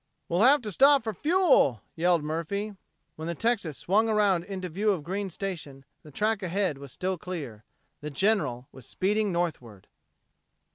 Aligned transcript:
"We'll 0.29 0.41
have 0.41 0.63
to 0.63 0.71
stop 0.71 1.03
for 1.03 1.13
fuel," 1.13 1.83
yelled 1.95 2.23
Murphy. 2.23 2.75
When 3.17 3.27
the 3.27 3.35
Texas 3.35 3.77
swung 3.77 4.09
around 4.09 4.45
into 4.45 4.67
view 4.67 4.89
of 4.89 5.03
Green's 5.03 5.35
Station 5.35 5.85
the 6.01 6.09
track 6.09 6.41
ahead 6.41 6.79
was 6.79 6.91
still 6.91 7.19
clear. 7.19 7.65
The 7.99 8.09
General 8.09 8.67
was 8.71 8.87
speeding 8.87 9.31
northward. 9.31 9.85